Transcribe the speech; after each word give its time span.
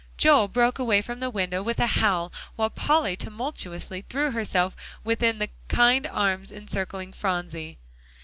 Joel 0.17 0.47
broke 0.47 0.79
away 0.79 1.03
from 1.03 1.19
the 1.19 1.29
window 1.29 1.61
with 1.61 1.79
a 1.79 1.85
howl, 1.85 2.33
while 2.55 2.71
Polly 2.71 3.15
tumultuously 3.15 4.01
threw 4.09 4.31
herself 4.31 4.75
within 5.03 5.37
the 5.37 5.49
kind 5.67 6.07
arms 6.07 6.51
encircling 6.51 7.13
Phronsie. 7.13 7.77